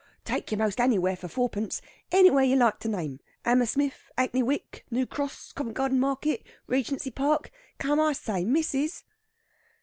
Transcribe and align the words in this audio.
"Take 0.25 0.49
yer 0.51 0.57
'most 0.57 0.79
anywhere 0.79 1.15
for 1.15 1.27
fourpence! 1.27 1.79
Anywhere 2.11 2.43
yer 2.43 2.55
like 2.55 2.79
to 2.79 2.87
name. 2.87 3.19
'Ammersmith, 3.45 4.09
'Ackney 4.17 4.41
Wick, 4.41 4.83
Noo 4.89 5.05
Cross, 5.05 5.53
Covent 5.53 5.75
Garden 5.75 5.99
Market, 5.99 6.41
Regency 6.65 7.11
Park. 7.11 7.51
Come, 7.77 7.99
I 7.99 8.13
say, 8.13 8.43
missis!" 8.43 9.03